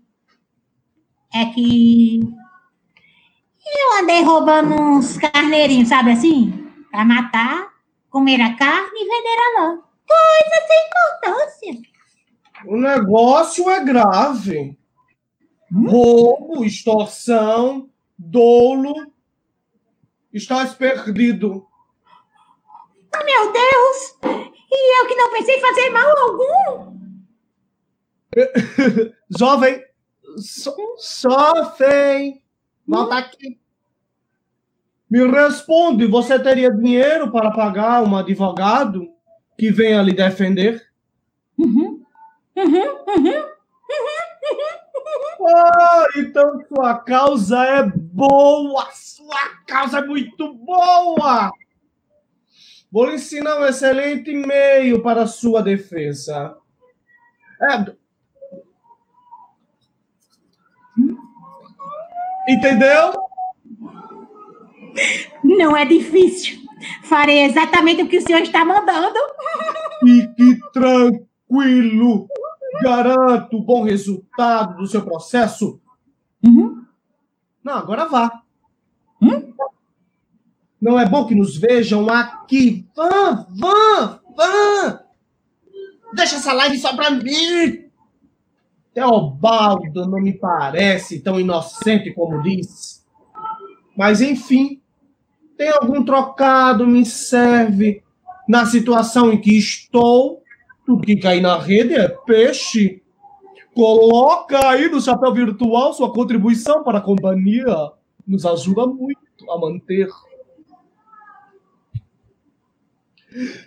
[1.33, 2.21] É que.
[3.65, 6.71] Eu andei roubando uns carneirinhos, sabe assim?
[6.89, 7.73] Pra matar,
[8.09, 9.81] comer a carne e vender a lã.
[10.07, 11.98] Coisa sem importância.
[12.65, 14.77] O negócio é grave.
[15.71, 19.11] Roubo, extorsão, dolo.
[20.33, 21.67] Estás perdido.
[23.25, 24.45] Meu Deus!
[24.71, 26.99] E eu que não pensei em fazer mal algum?
[29.37, 29.83] Jovem,
[30.37, 32.43] so, sofrem.
[32.87, 33.59] Volta aqui.
[35.09, 39.07] Me responde, você teria dinheiro para pagar um advogado
[39.57, 40.87] que venha lhe defender?
[41.57, 41.88] Uhum.
[42.59, 43.45] Uhum, uhum,
[45.47, 48.85] Ah, então sua causa é boa!
[48.91, 51.51] Sua causa é muito boa!
[52.91, 56.57] Vou lhe ensinar um excelente meio para a sua defesa.
[57.61, 57.95] É...
[62.51, 63.13] Entendeu?
[65.43, 66.59] Não é difícil.
[67.03, 69.19] Farei exatamente o que o senhor está mandando.
[70.01, 72.27] Fique tranquilo.
[72.81, 75.79] Garanto bom resultado do seu processo.
[76.43, 76.85] Uhum.
[77.63, 78.41] Não, agora vá.
[79.21, 79.53] Hum?
[80.81, 82.87] Não é bom que nos vejam aqui.
[82.95, 85.03] Vá, vá, vá.
[86.13, 87.89] Deixa essa live só pra mim.
[88.93, 93.05] Teobaldo não me parece tão inocente como diz.
[93.95, 94.81] Mas, enfim,
[95.57, 98.01] tem algum trocado, me serve.
[98.47, 100.41] Na situação em que estou,
[100.89, 103.03] tudo que cai na rede é peixe.
[103.75, 107.91] Coloca aí no chapéu virtual sua contribuição para a companhia.
[108.25, 109.19] Nos ajuda muito
[109.51, 110.09] a manter.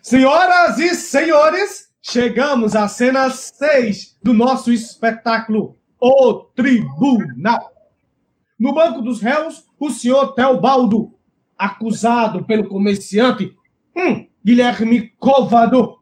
[0.03, 7.71] Senhoras e senhores, chegamos à cena 6 do nosso espetáculo O Tribunal.
[8.59, 11.15] No banco dos réus, o senhor Teobaldo,
[11.57, 13.57] acusado pelo comerciante
[13.97, 16.02] hum, Guilherme Covado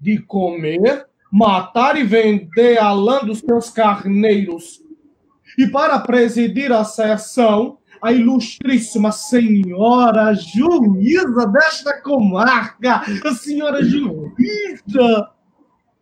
[0.00, 4.80] de comer, matar e vender a lã dos seus carneiros.
[5.56, 15.28] E para presidir a sessão, a ilustríssima senhora juíza desta comarca, a senhora juíza.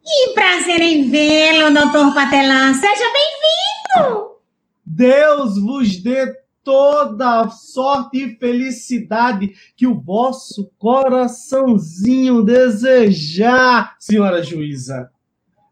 [0.05, 2.73] Que prazer em vê-lo, doutor Patelã.
[2.75, 4.37] Seja bem-vindo.
[4.85, 6.33] Deus vos dê
[6.67, 15.09] toda a sorte e felicidade que o vosso coraçãozinho desejar, senhora juíza.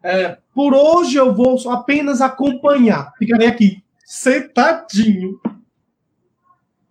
[0.01, 3.13] É, por hoje eu vou apenas acompanhar.
[3.19, 5.41] Ficarei aqui, sentadinho.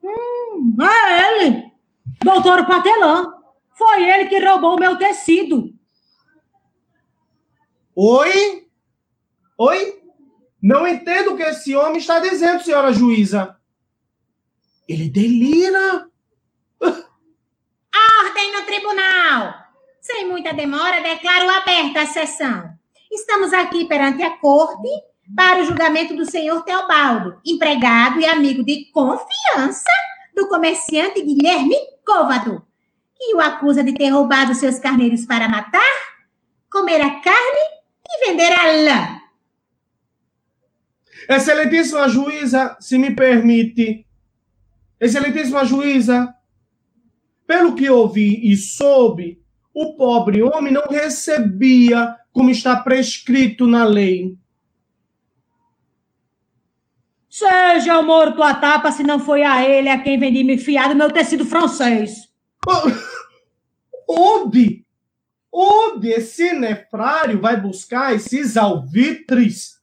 [0.04, 1.72] Hum, é ele.
[2.22, 3.32] Doutor Patelã.
[3.72, 5.74] Foi ele que roubou meu tecido.
[7.96, 8.68] Oi?
[9.58, 10.02] Oi?
[10.62, 13.58] Não entendo o que esse homem está dizendo, senhora juíza.
[14.88, 16.08] Ele delira.
[16.82, 19.54] Ordem no tribunal.
[20.02, 22.70] Sem muita demora, declaro aberta a sessão.
[23.12, 24.90] Estamos aqui perante a corte
[25.36, 29.90] para o julgamento do senhor Teobaldo, empregado e amigo de confiança
[30.36, 32.66] do comerciante Guilherme Côvado,
[33.16, 35.82] que o acusa de ter roubado seus carneiros para matar,
[36.70, 39.22] comer a carne e vender a lã.
[41.30, 44.06] Excelentíssima juíza, se me permite.
[45.04, 46.34] Excelentíssima juíza,
[47.46, 54.38] pelo que ouvi e soube, o pobre homem não recebia como está prescrito na lei.
[57.30, 60.96] Seja o morto a tapa se não foi a ele a quem vendi me fiado
[60.96, 62.30] meu tecido francês.
[64.08, 64.86] Onde?
[65.52, 69.83] Onde esse nefrário vai buscar esses alvitres?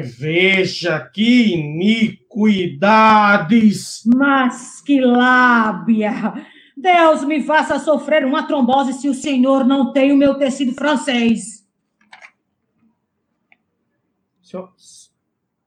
[0.00, 4.02] Veja que iniquidades!
[4.06, 6.32] Mas que lábia!
[6.76, 11.62] Deus me faça sofrer uma trombose se o senhor não tem o meu tecido francês.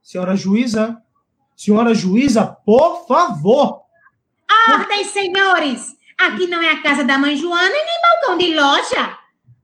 [0.01, 1.01] Senhora juíza,
[1.55, 3.83] senhora juíza, por favor.
[4.69, 5.95] Ordem, senhores!
[6.17, 9.19] Aqui não é a casa da mãe Joana e nem balcão de loja.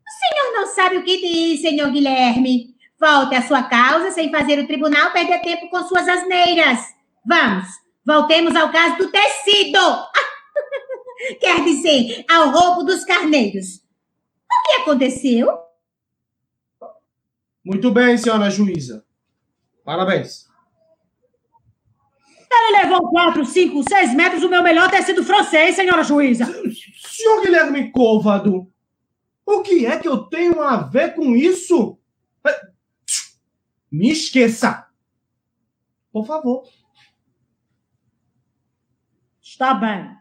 [0.05, 2.70] O senhor não sabe o que diz, senhor Guilherme.
[3.01, 6.77] Volte à sua causa sem fazer o tribunal perder tempo com suas asneiras.
[7.25, 7.67] Vamos,
[8.05, 9.79] voltemos ao caso do tecido.
[11.41, 13.77] Quer dizer, ao roubo dos carneiros.
[13.77, 15.47] O que aconteceu?
[17.65, 19.03] Muito bem, senhora juíza.
[19.83, 20.45] Parabéns.
[22.51, 26.45] Ele levou 4, 5, 6 metros o meu melhor tecido francês, senhora juíza.
[26.45, 28.71] Senhor Guilherme Côvado,
[29.43, 31.97] o que é que eu tenho a ver com isso?
[33.91, 34.87] Me esqueça.
[36.11, 36.63] Por favor.
[39.41, 40.15] Está bem.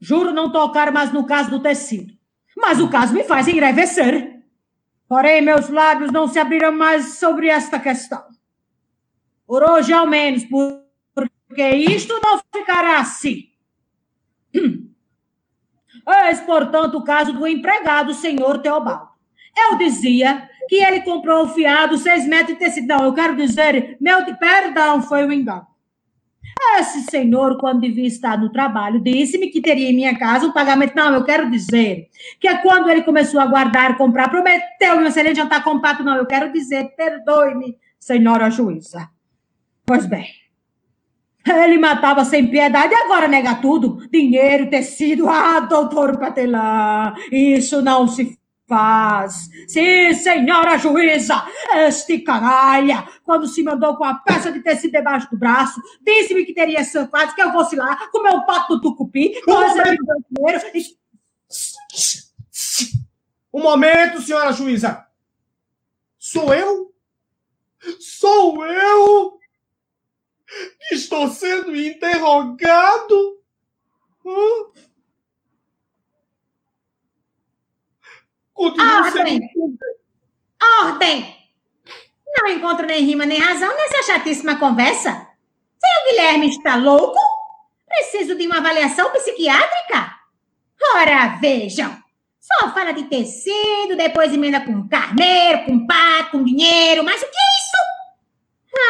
[0.00, 2.16] Juro não tocar mais no caso do tecido.
[2.56, 4.42] Mas o caso me faz engrevecer.
[5.08, 8.26] Porém, meus lábios não se abriram mais sobre esta questão.
[9.46, 13.50] Por hoje, ao menos, porque isto não ficará assim.
[16.28, 19.17] Eis, portanto, o caso do empregado, senhor Teobaldo.
[19.70, 22.86] Eu dizia que ele comprou o fiado seis metros de tecido.
[22.86, 25.66] Não, eu quero dizer, meu perdão, foi um engano.
[26.78, 30.94] Esse senhor, quando devia estar no trabalho, disse-me que teria em minha casa um pagamento.
[30.94, 32.08] Não, eu quero dizer
[32.40, 36.02] que é quando ele começou a guardar, comprar, prometeu-me um excelente jantar com pato.
[36.02, 39.08] Não, eu quero dizer, perdoe-me, senhora juíza.
[39.86, 40.26] Pois bem,
[41.46, 44.06] ele matava sem piedade e agora nega tudo.
[44.10, 45.28] Dinheiro, tecido.
[45.28, 49.48] Ah, doutor Patelã, isso não se faz.
[49.66, 51.42] Sim, senhora juíza,
[51.74, 56.52] este canalha, quando se mandou com a peça de tecido debaixo do braço, disse-me que
[56.52, 60.98] teria faz que eu fosse lá comer um pato do tucupi, nós dinheiro e...
[63.52, 65.06] Um momento, senhora juíza.
[66.18, 66.94] Sou eu?
[67.98, 69.38] Sou eu?
[70.92, 73.38] Estou sendo interrogado?
[74.24, 74.70] Hum?
[78.58, 79.40] Ordem!
[80.82, 81.34] Ordem!
[82.36, 85.10] Não encontro nem rima nem razão nessa chatíssima conversa.
[85.10, 87.18] Seu Guilherme está louco?
[87.86, 90.14] Preciso de uma avaliação psiquiátrica?
[90.94, 91.96] Ora, vejam.
[92.40, 97.04] Só fala de tecido, depois emenda com carneiro, com pato, com dinheiro.
[97.04, 97.76] Mas o que é isso?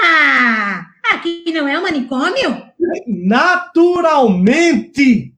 [0.05, 2.67] Ah, aqui não é um manicômio?
[3.07, 5.35] Naturalmente!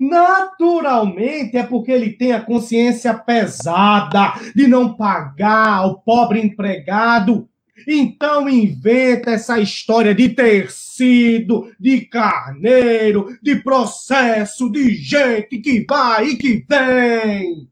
[0.00, 7.48] Naturalmente é porque ele tem a consciência pesada de não pagar o pobre empregado.
[7.86, 16.36] Então inventa essa história de tecido, de carneiro, de processo, de gente que vai e
[16.36, 17.68] que vem.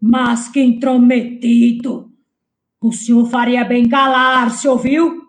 [0.00, 2.12] Mas que intrometido!
[2.80, 5.22] O senhor faria bem calar-se, ouviu?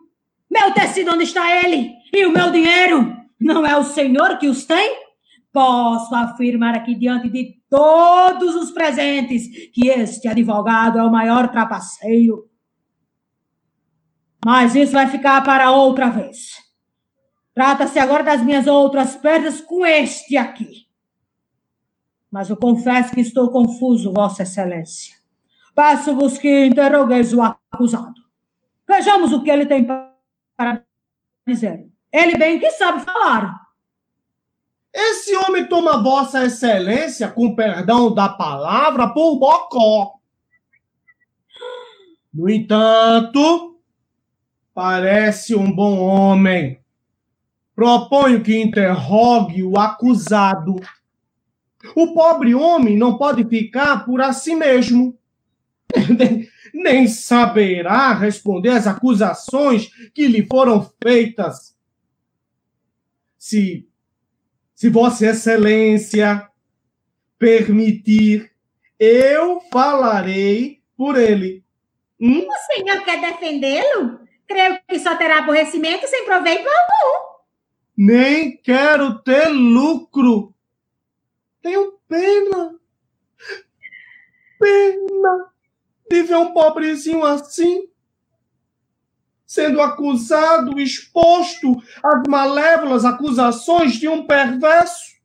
[0.49, 1.91] Meu tecido, onde está ele?
[2.13, 3.15] E o meu dinheiro?
[3.39, 4.98] Não é o senhor que os tem?
[5.51, 12.49] Posso afirmar aqui diante de todos os presentes que este advogado é o maior trapaceiro.
[14.45, 16.51] Mas isso vai ficar para outra vez.
[17.53, 20.87] Trata-se agora das minhas outras perdas com este aqui.
[22.31, 25.15] Mas eu confesso que estou confuso, Vossa Excelência.
[25.75, 28.21] Peço-vos que interrogueis o acusado.
[28.87, 30.83] Vejamos o que ele tem para
[31.47, 31.89] dizer.
[32.11, 33.68] Ele bem que sabe falar.
[34.93, 40.19] Esse homem toma Vossa Excelência, com perdão da palavra, por bocó.
[42.33, 43.79] No entanto,
[44.73, 46.79] parece um bom homem.
[47.75, 50.75] Proponho que interrogue o acusado.
[51.95, 55.17] O pobre homem não pode ficar por si mesmo.
[56.73, 61.75] Nem saberá responder às acusações que lhe foram feitas.
[63.37, 63.88] Se
[64.79, 66.49] se Vossa Excelência
[67.37, 68.49] permitir,
[68.97, 71.65] eu falarei por ele.
[72.17, 72.47] Hum?
[72.47, 74.21] O senhor quer defendê-lo?
[74.47, 77.39] Creio que só terá aborrecimento sem proveito algum.
[77.97, 80.55] Nem quero ter lucro.
[81.61, 82.79] Tenho pena.
[84.57, 85.51] Pena
[86.09, 87.88] de ver um pobrezinho assim
[89.49, 95.17] sendo acusado, exposto às malévolas acusações de um perverso.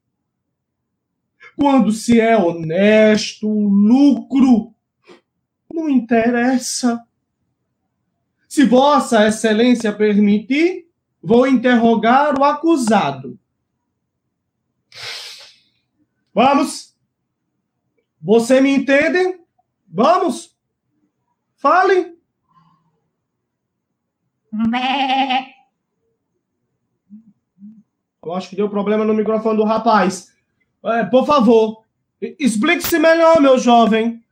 [1.55, 4.75] Quando se é honesto, o lucro
[5.71, 7.05] não interessa.
[8.49, 10.89] Se Vossa Excelência permitir,
[11.23, 13.39] vou interrogar o acusado.
[16.33, 16.97] Vamos?
[18.23, 19.39] Você me entende?
[19.87, 20.57] Vamos?
[21.57, 22.14] Fale.
[28.25, 30.33] Eu acho que deu problema no microfone do rapaz.
[30.85, 31.85] É, por favor,
[32.39, 34.25] explique-se melhor, meu jovem.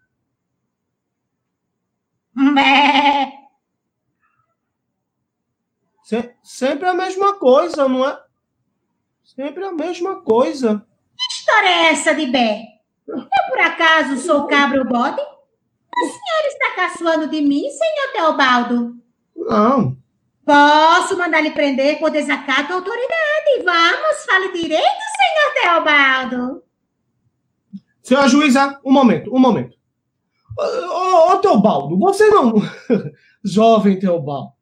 [6.05, 8.18] Se, sempre a mesma coisa, não é?
[9.25, 10.87] Sempre a mesma coisa.
[11.16, 12.64] Que história é essa de Bé?
[13.07, 15.20] Eu, por acaso, sou cabra bode?
[15.20, 18.97] O senhor está caçoando de mim, senhor Teobaldo?
[19.37, 20.02] Não.
[20.45, 23.62] Posso mandar lhe prender por desacato à autoridade.
[23.64, 26.62] Vamos, fale direito, senhor Teobaldo.
[28.03, 29.76] Senhora juíza, um momento, um momento.
[30.59, 32.55] Ô, ô Teobaldo, você não.
[33.45, 34.53] Jovem Teobaldo,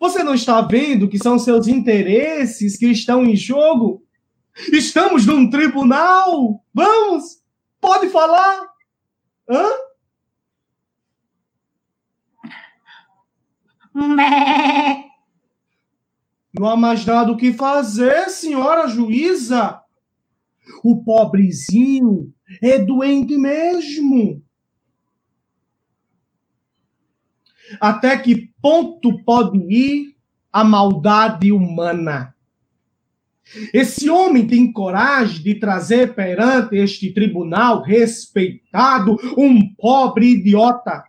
[0.00, 4.02] você não está vendo que são seus interesses que estão em jogo?
[4.72, 6.62] Estamos num tribunal!
[6.74, 7.42] Vamos!
[7.80, 8.68] Pode falar!
[9.48, 9.70] Hã?
[16.52, 19.80] Não há mais nada o que fazer, senhora juíza.
[20.84, 24.42] O pobrezinho é doente mesmo.
[27.80, 30.14] Até que ponto pode ir
[30.52, 32.34] a maldade humana?
[33.72, 41.04] Esse homem tem coragem de trazer perante este tribunal respeitado um pobre idiota,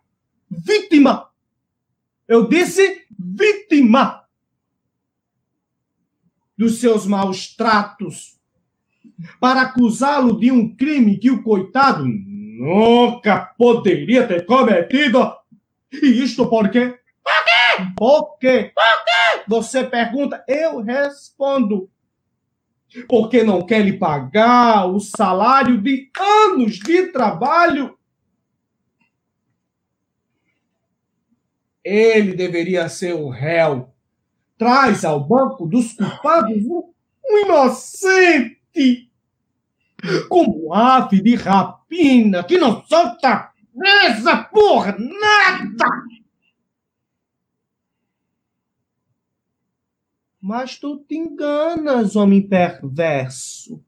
[0.50, 1.28] vítima.
[2.28, 4.23] Eu disse vítima
[6.64, 8.40] dos seus maus tratos,
[9.40, 15.36] para acusá-lo de um crime que o coitado nunca poderia ter cometido.
[15.92, 16.98] E isto por quê?
[17.22, 17.94] Por quê?
[17.98, 18.72] Por quê?
[18.74, 19.44] Por quê?
[19.46, 21.90] Você pergunta, eu respondo
[23.10, 27.98] porque não quer lhe pagar o salário de anos de trabalho.
[31.84, 33.93] Ele deveria ser o réu.
[34.64, 39.12] Traz ao banco dos culpados um inocente,
[40.30, 43.52] como ave de rapina que não solta
[44.06, 45.86] essa porra nada.
[50.40, 53.84] Mas tu te enganas, homem perverso.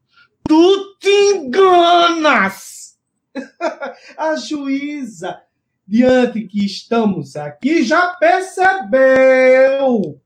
[0.46, 2.98] Tu te enganas!
[4.18, 5.40] A juíza,
[5.86, 10.20] diante que estamos aqui, já percebeu.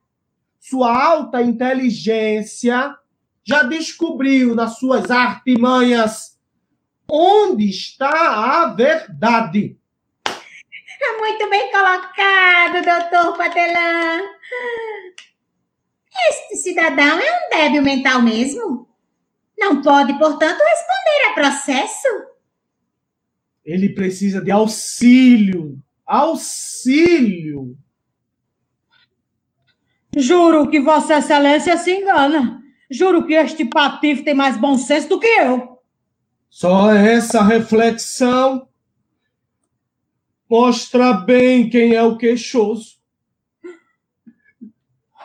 [0.71, 2.95] Sua alta inteligência
[3.43, 6.39] já descobriu nas suas artimanhas
[7.11, 9.77] onde está a verdade.
[10.29, 14.21] É muito bem colocado, doutor Patelã.
[16.29, 18.89] Este cidadão é um débil mental mesmo.
[19.59, 22.09] Não pode, portanto, responder a processo.
[23.65, 25.83] Ele precisa de auxílio.
[26.07, 27.77] Auxílio.
[30.17, 32.63] Juro que Vossa Excelência se engana.
[32.91, 35.79] Juro que este patife tem mais bom senso do que eu.
[36.49, 38.69] Só essa reflexão
[40.49, 43.01] mostra bem quem é o queixoso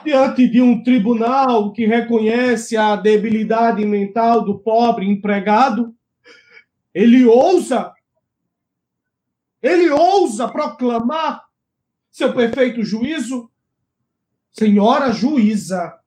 [0.06, 5.96] diante de um tribunal que reconhece a debilidade mental do pobre empregado,
[6.94, 7.92] ele ousa,
[9.62, 11.44] ele ousa proclamar
[12.12, 13.50] seu perfeito juízo.
[14.58, 16.00] Senhora juíza,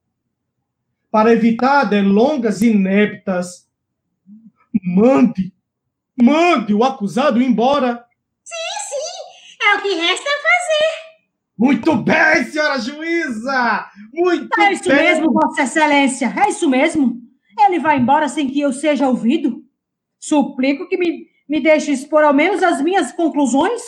[1.11, 3.69] para evitar delongas ineptas,
[4.83, 5.53] mande,
[6.19, 8.03] mande o acusado embora.
[8.43, 8.55] Sim,
[8.89, 11.09] sim, é o que resta fazer.
[11.55, 13.87] Muito bem, senhora juíza!
[14.11, 14.95] Muito é isso bem.
[14.95, 17.21] mesmo, Vossa Excelência, é isso mesmo.
[17.67, 19.63] Ele vai embora sem que eu seja ouvido.
[20.19, 23.79] Suplico que me, me deixe expor ao menos as minhas conclusões.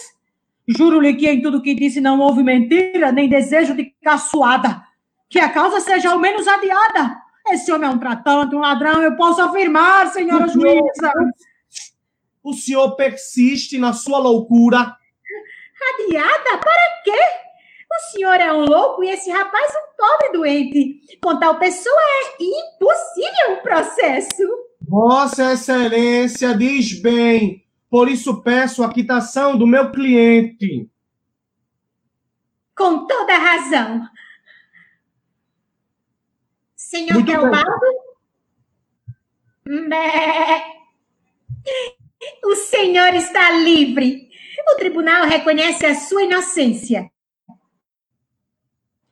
[0.77, 4.83] Juro-lhe que em tudo que disse não houve mentira, nem desejo de caçoada.
[5.29, 7.17] Que a causa seja ao menos adiada.
[7.49, 11.13] Esse homem é um tratante, um ladrão, eu posso afirmar, senhora juíza.
[12.43, 14.95] O senhor persiste na sua loucura.
[15.93, 16.57] Adiada?
[16.57, 17.19] Para quê?
[17.91, 21.01] O senhor é um louco e esse rapaz um pobre doente.
[21.21, 24.43] Com tal pessoa é impossível o processo.
[24.87, 27.63] Vossa Excelência diz bem.
[27.91, 30.89] Por isso peço a quitação do meu cliente.
[32.73, 34.07] Com toda razão.
[36.73, 37.31] Senhor Muito.
[42.45, 44.29] O senhor está livre.
[44.73, 47.11] O tribunal reconhece a sua inocência.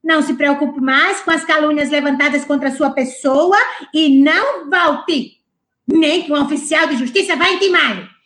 [0.02, 3.58] Não se preocupe mais com as calúnias levantadas contra a sua pessoa
[3.94, 5.42] e não volte.
[5.86, 8.18] Nem que um oficial de justiça vá intimá-lo.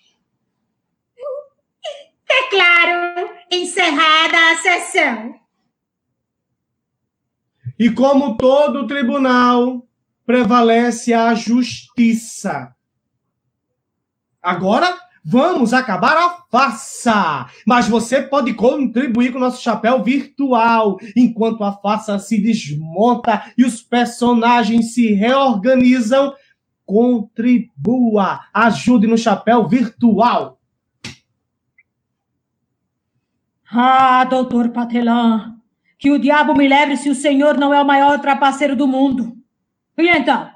[2.35, 5.35] É claro, encerrada a sessão.
[7.77, 9.85] E como todo tribunal,
[10.25, 12.73] prevalece a justiça.
[14.41, 17.47] Agora, vamos acabar a farsa.
[17.67, 23.63] Mas você pode contribuir com o nosso chapéu virtual, enquanto a farsa se desmonta e
[23.63, 26.33] os personagens se reorganizam.
[26.85, 30.59] Contribua, ajude no chapéu virtual.
[33.75, 35.55] Ah, doutor Patelã,
[35.97, 39.35] que o diabo me leve se o senhor não é o maior trapaceiro do mundo.
[39.97, 40.51] E então?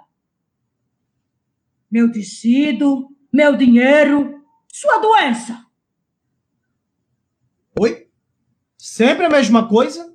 [1.90, 5.66] Meu tecido, meu dinheiro, sua doença.
[7.80, 8.08] Oi?
[8.78, 10.14] Sempre a mesma coisa?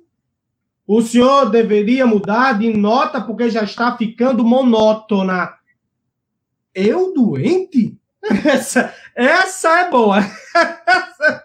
[0.87, 5.57] O senhor deveria mudar de nota porque já está ficando monótona.
[6.73, 7.99] Eu doente?
[8.45, 10.19] Essa, essa é boa.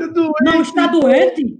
[0.00, 0.34] É boa.
[0.42, 1.58] Não, está doente?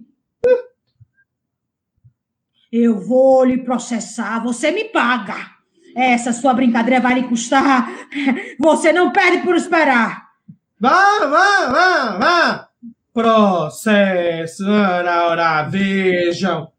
[2.70, 5.50] Eu vou lhe processar, você me paga.
[5.94, 7.86] Essa sua brincadeira vai lhe custar.
[8.58, 10.30] Você não perde por esperar.
[10.80, 12.68] Vá, vá, vá, vá.
[13.12, 16.72] Processo, ora, vejam.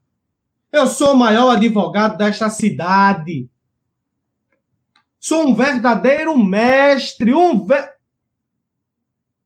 [0.71, 3.47] Eu sou o maior advogado desta cidade.
[5.19, 7.93] Sou um verdadeiro mestre, um ver...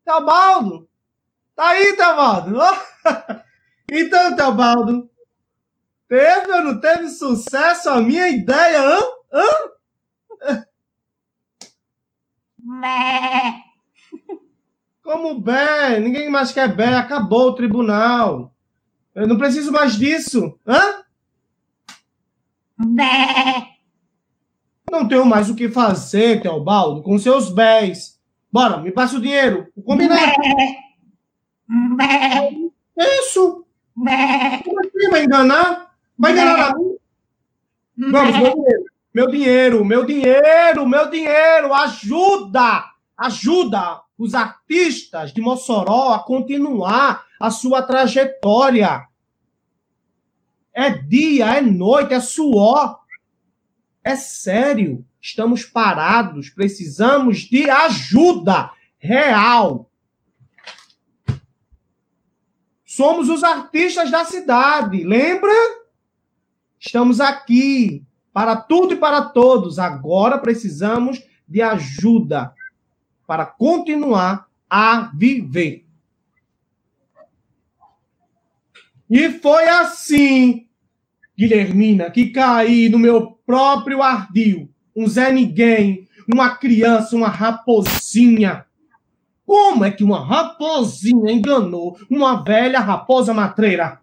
[0.05, 0.86] Teobaldo!
[1.58, 2.55] Tá aí, Teobaldo!
[3.91, 5.10] então, Teobaldo,
[6.08, 8.99] teve ou não teve sucesso a minha ideia, hã?
[9.34, 10.64] Hã?
[12.60, 13.64] Bé.
[15.01, 15.99] Como bé?
[15.99, 16.93] Ninguém mais quer bé.
[16.93, 18.53] Acabou o tribunal.
[19.16, 20.60] Eu não preciso mais disso.
[20.68, 21.03] Hã?
[22.78, 23.68] Bé.
[24.91, 28.22] Não tenho mais o que fazer, Teobaldo, com seus bés.
[28.51, 29.68] Bora, me passa o dinheiro.
[29.76, 30.22] O combinado.
[30.22, 30.86] Bé.
[32.97, 33.65] Isso.
[33.95, 35.09] Como assim?
[35.09, 35.91] Vai enganar?
[36.18, 36.76] Vai enganar a?
[37.97, 38.86] Vamos, meu dinheiro.
[39.13, 41.74] Meu dinheiro, meu dinheiro, meu dinheiro.
[41.74, 42.86] Ajuda!
[43.18, 49.07] Ajuda os artistas de Mossoró a continuar a sua trajetória.
[50.74, 52.99] É dia, é noite, é suor.
[54.03, 55.03] É sério.
[55.20, 59.89] Estamos parados, precisamos de ajuda real.
[62.98, 65.52] Somos os artistas da cidade, lembra?
[66.80, 69.78] Estamos aqui para tudo e para todos.
[69.78, 72.56] Agora precisamos de ajuda
[73.28, 75.86] para continuar a viver.
[79.08, 80.68] E foi assim,
[81.38, 84.74] Guilhermina, que caí no meu próprio ardil.
[84.95, 88.66] Um Zé Ninguém, uma criança, uma raposinha.
[89.48, 94.02] Como é que uma raposinha enganou uma velha raposa matreira?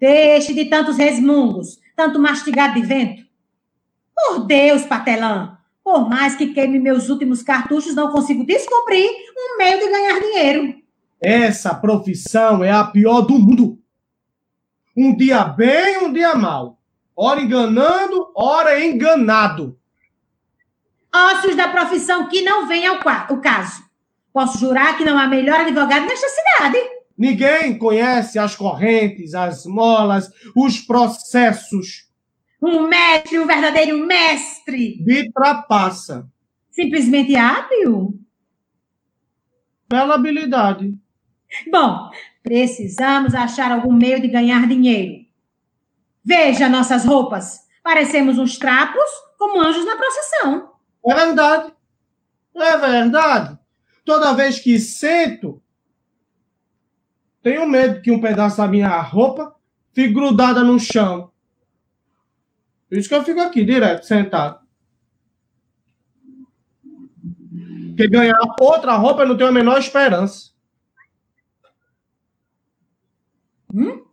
[0.00, 3.22] Deixe de tantos resmungos, tanto mastigado de vento.
[4.12, 9.78] Por Deus, Patelã, por mais que queime meus últimos cartuchos, não consigo descobrir um meio
[9.78, 10.74] de ganhar dinheiro.
[11.20, 13.78] Essa profissão é a pior do mundo.
[14.96, 16.80] Um dia bem, um dia mal.
[17.14, 19.78] Ora enganando, ora enganado.
[21.14, 22.96] Ócios da profissão que não vem ao
[23.30, 23.91] o caso.
[24.32, 26.78] Posso jurar que não há melhor advogado nesta cidade.
[27.16, 32.10] Ninguém conhece as correntes, as molas, os processos.
[32.60, 35.02] Um mestre, um verdadeiro mestre.
[35.04, 36.26] De trapaça.
[36.70, 38.18] Simplesmente hábil?
[39.88, 40.94] Bela habilidade.
[41.70, 42.10] Bom,
[42.42, 45.26] precisamos achar algum meio de ganhar dinheiro.
[46.24, 47.60] Veja nossas roupas.
[47.82, 49.04] Parecemos uns trapos
[49.36, 50.72] como anjos na procissão.
[51.04, 51.72] É verdade.
[52.54, 53.58] É verdade.
[54.04, 55.62] Toda vez que sento,
[57.42, 59.54] tenho medo que um pedaço da minha roupa
[59.92, 61.30] fique grudada no chão.
[62.88, 64.60] Por isso que eu fico aqui direto, sentado.
[67.88, 70.52] Porque ganhar outra roupa eu não tenho a menor esperança.
[73.72, 74.04] Hum?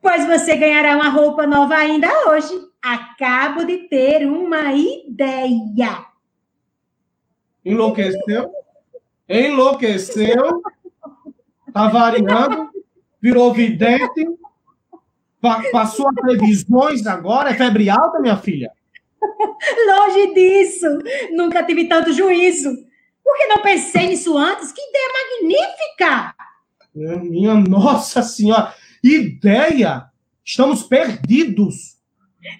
[0.00, 2.71] Pois você ganhará uma roupa nova ainda hoje.
[2.82, 6.06] Acabo de ter uma ideia.
[7.64, 8.50] Enlouqueceu?
[9.28, 10.62] Enlouqueceu?
[11.72, 12.70] Tá variando?
[13.20, 14.26] Virou vidente?
[15.70, 17.50] Passou a previsões agora?
[17.50, 18.72] É febre alta, minha filha?
[19.86, 20.86] Longe disso.
[21.32, 22.70] Nunca tive tanto juízo.
[23.22, 24.72] Por que não pensei nisso antes?
[24.72, 26.34] Que ideia magnífica!
[27.22, 28.74] Minha nossa senhora!
[29.02, 30.10] Ideia?
[30.44, 32.01] Estamos perdidos.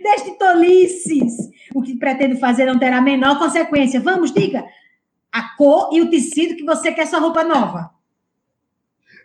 [0.00, 1.50] Deste tolices.
[1.74, 4.00] O que pretendo fazer não terá a menor consequência.
[4.00, 4.64] Vamos, diga.
[5.30, 7.90] A cor e o tecido que você quer sua roupa nova.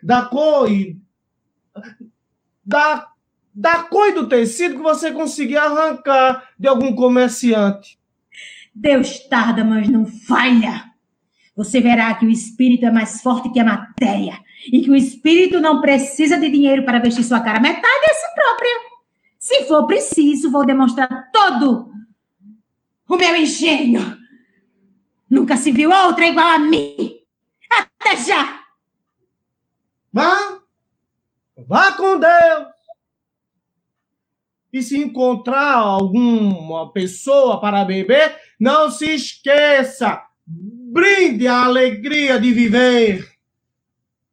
[0.02, 0.96] da cor e
[2.64, 3.06] da,
[3.54, 7.98] da cor do tecido que você conseguir arrancar de algum comerciante.
[8.74, 10.84] Deus tarda, mas não falha.
[11.56, 14.38] Você verá que o espírito é mais forte que a matéria
[14.72, 17.60] e que o espírito não precisa de dinheiro para vestir sua cara.
[17.60, 18.87] Metade é si própria.
[19.38, 21.92] Se for preciso, vou demonstrar todo
[23.08, 24.18] o meu engenho.
[25.30, 27.20] Nunca se viu outra igual a mim.
[27.70, 28.64] Até já!
[30.12, 30.60] Vá!
[31.56, 32.68] Vá com Deus!
[34.72, 40.22] E se encontrar alguma pessoa para beber, não se esqueça!
[40.46, 43.38] Brinde a alegria de viver!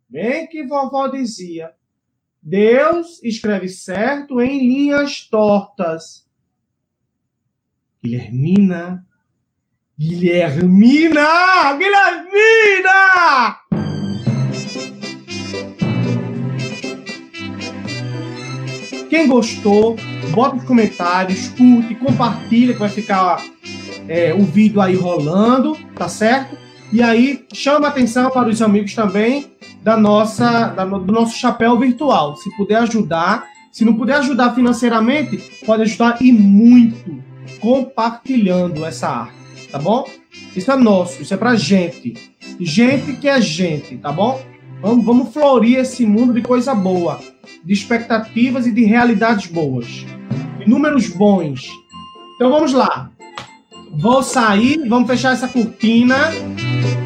[0.08, 1.74] Bem que vovó dizia,
[2.48, 6.30] Deus escreve certo em linhas tortas.
[8.04, 9.04] Guilhermina
[9.98, 11.74] Guilhermina!
[11.74, 13.58] Guilhermina!
[19.10, 19.96] Quem gostou,
[20.30, 23.44] bota nos comentários, curte, compartilha, que vai ficar
[24.08, 26.65] é, o vídeo aí rolando, tá certo?
[26.96, 29.52] E aí chama atenção para os amigos também
[29.84, 32.38] da nossa, da, do nosso chapéu virtual.
[32.38, 37.22] Se puder ajudar, se não puder ajudar financeiramente, pode ajudar e muito
[37.60, 40.08] compartilhando essa arte tá bom?
[40.56, 42.14] Isso é nosso, isso é pra gente.
[42.62, 44.42] Gente que é gente, tá bom?
[44.82, 47.20] Vamos, vamos florir esse mundo de coisa boa,
[47.62, 50.06] de expectativas e de realidades boas,
[50.58, 51.68] de números bons.
[52.36, 53.12] Então vamos lá.
[53.98, 56.16] Vou sair, vamos fechar essa cortina.
[56.82, 57.05] Thank you.